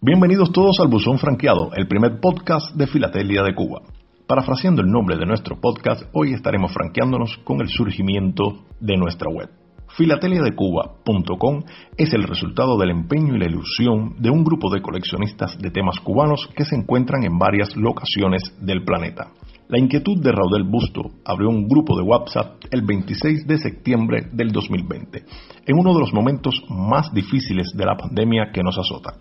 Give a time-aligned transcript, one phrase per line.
[0.00, 3.82] Bienvenidos todos al Buzón Franqueado, el primer podcast de Filatelia de Cuba.
[4.28, 9.50] Parafraseando el nombre de nuestro podcast, hoy estaremos franqueándonos con el surgimiento de nuestra web.
[9.96, 11.64] Filateliadecuba.com
[11.96, 15.98] es el resultado del empeño y la ilusión de un grupo de coleccionistas de temas
[16.00, 19.32] cubanos que se encuentran en varias locaciones del planeta.
[19.68, 24.52] La inquietud de Raudel Busto abrió un grupo de WhatsApp el 26 de septiembre del
[24.52, 25.24] 2020,
[25.66, 29.14] en uno de los momentos más difíciles de la pandemia que nos azota.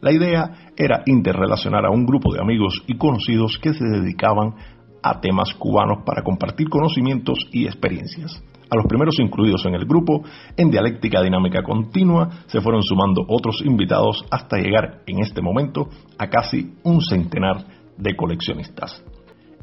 [0.00, 4.54] La idea era interrelacionar a un grupo de amigos y conocidos que se dedicaban
[5.02, 8.42] a temas cubanos para compartir conocimientos y experiencias.
[8.70, 10.22] A los primeros incluidos en el grupo,
[10.56, 16.28] en dialéctica dinámica continua, se fueron sumando otros invitados hasta llegar en este momento a
[16.28, 17.66] casi un centenar
[17.98, 19.04] de coleccionistas.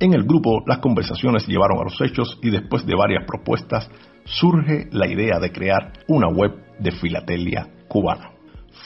[0.02, 3.88] En el grupo las conversaciones llevaron a los hechos y después de varias propuestas
[4.26, 8.32] surge la idea de crear una web de filatelia cubana.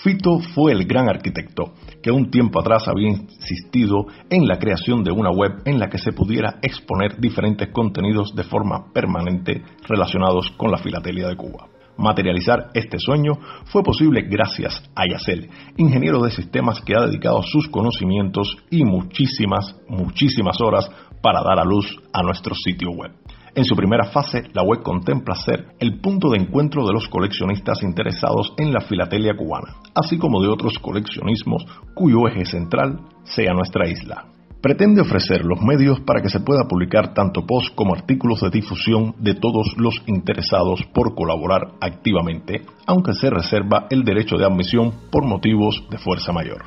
[0.04, 5.12] Fito fue el gran arquitecto que un tiempo atrás había insistido en la creación de
[5.14, 10.70] una web en la que se pudiera exponer diferentes contenidos de forma permanente relacionados con
[10.70, 11.70] la filatelia de Cuba.
[11.98, 13.34] Materializar este sueño
[13.66, 19.76] fue posible gracias a Yacel, ingeniero de sistemas que ha dedicado sus conocimientos y muchísimas,
[19.88, 20.90] muchísimas horas
[21.22, 23.12] para dar a luz a nuestro sitio web.
[23.56, 27.82] En su primera fase, la web contempla ser el punto de encuentro de los coleccionistas
[27.84, 33.88] interesados en la filatelia cubana, así como de otros coleccionismos cuyo eje central sea nuestra
[33.88, 34.35] isla
[34.66, 39.14] pretende ofrecer los medios para que se pueda publicar tanto posts como artículos de difusión
[39.20, 45.24] de todos los interesados por colaborar activamente, aunque se reserva el derecho de admisión por
[45.24, 46.64] motivos de fuerza mayor.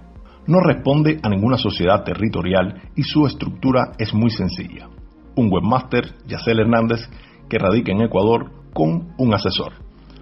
[0.47, 4.89] No responde a ninguna sociedad territorial y su estructura es muy sencilla.
[5.35, 7.01] Un webmaster, Yacel Hernández,
[7.51, 9.73] que radica en Ecuador, con un asesor.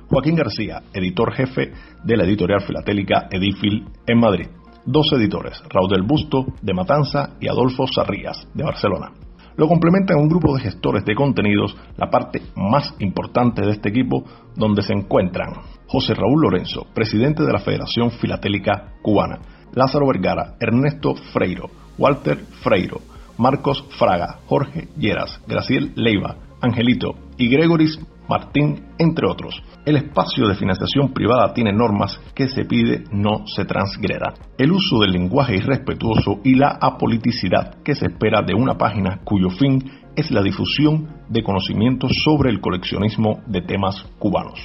[0.08, 1.74] Joaquín García, editor jefe
[2.04, 4.46] de la editorial filatélica Edifil en Madrid
[4.86, 9.12] dos editores, Raúl del Busto, de Matanza, y Adolfo Sarrías, de Barcelona.
[9.56, 14.24] Lo complementan un grupo de gestores de contenidos, la parte más importante de este equipo,
[14.54, 15.54] donde se encuentran
[15.86, 19.40] José Raúl Lorenzo, presidente de la Federación Filatélica Cubana,
[19.72, 23.00] Lázaro Vergara, Ernesto Freiro, Walter Freiro,
[23.38, 27.98] Marcos Fraga, Jorge Lleras, Graciel Leiva, Angelito y Gregoris
[28.28, 29.62] Martín, entre otros.
[29.84, 34.34] El espacio de financiación privada tiene normas que se pide no se transgreda.
[34.58, 39.50] El uso del lenguaje irrespetuoso y la apoliticidad que se espera de una página cuyo
[39.50, 39.82] fin
[40.16, 44.58] es la difusión de conocimientos sobre el coleccionismo de temas cubanos.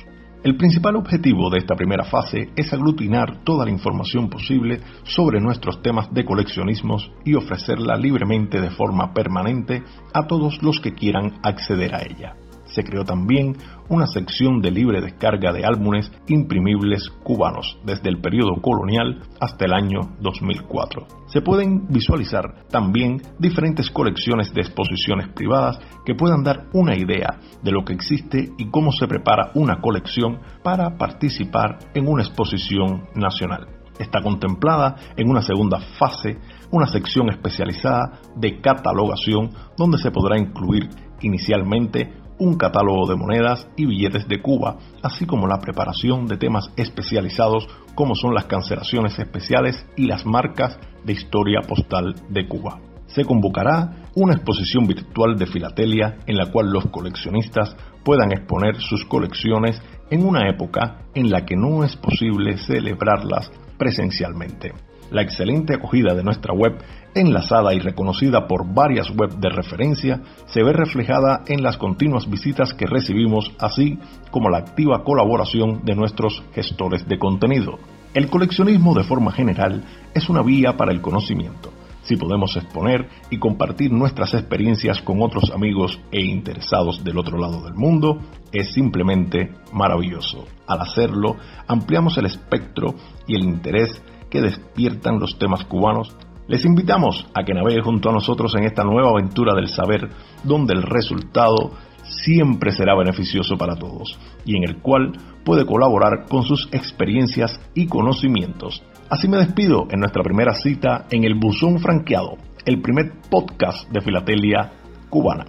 [0.44, 5.84] El principal objetivo de esta primera fase es aglutinar toda la información posible sobre nuestros
[5.84, 9.84] temas de coleccionismos y ofrecerla libremente de forma permanente
[10.16, 12.36] a todos los que quieran acceder a ella
[12.72, 13.56] se creó también
[13.90, 19.74] una sección de libre descarga de álbumes imprimibles cubanos desde el periodo colonial hasta el
[19.74, 21.08] año 2004.
[21.28, 27.72] Se pueden visualizar también diferentes colecciones de exposiciones privadas que puedan dar una idea de
[27.72, 33.68] lo que existe y cómo se prepara una colección para participar en una exposición nacional.
[34.00, 36.40] Está contemplada en una segunda fase
[36.72, 40.90] una sección especializada de catalogación donde se podrá incluir
[41.22, 46.72] inicialmente un catálogo de monedas y billetes de Cuba, así como la preparación de temas
[46.76, 52.80] especializados como son las cancelaciones especiales y las marcas de historia postal de Cuba.
[53.06, 59.06] Se convocará una exposición virtual de filatelia en la cual los coleccionistas puedan exponer sus
[59.06, 64.74] colecciones en una época en la que no es posible celebrarlas presencialmente.
[65.12, 66.78] La excelente acogida de nuestra web,
[67.14, 72.74] enlazada y reconocida por varias web de referencia, se ve reflejada en las continuas visitas
[72.74, 74.00] que recibimos, así
[74.32, 77.78] como la activa colaboración de nuestros gestores de contenido.
[78.14, 79.84] El coleccionismo de forma general
[80.14, 81.74] es una vía para el conocimiento.
[82.04, 87.62] Si podemos exponer y compartir nuestras experiencias con otros amigos e interesados del otro lado
[87.64, 88.20] del mundo,
[88.52, 90.46] es simplemente maravilloso.
[90.68, 91.36] Al hacerlo,
[91.68, 92.96] ampliamos el espectro
[93.28, 96.16] y el interés que despiertan los temas cubanos,
[96.48, 100.10] les invitamos a que navegue junto a nosotros en esta nueva aventura del saber,
[100.44, 101.72] donde el resultado
[102.04, 105.14] siempre será beneficioso para todos y en el cual
[105.46, 108.84] puede colaborar con sus experiencias y conocimientos.
[109.10, 114.02] Así me despido en nuestra primera cita en el Buzón Franqueado, el primer podcast de
[114.02, 114.72] filatelia
[115.10, 115.46] cubana.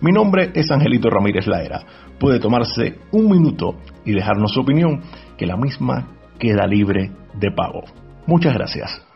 [0.00, 1.80] Mi nombre es Angelito Ramírez Laera.
[2.18, 5.02] Puede tomarse un minuto y dejarnos su opinión,
[5.38, 6.08] que la misma
[6.38, 8.01] queda libre de pago.
[8.26, 9.11] Muchas gracias.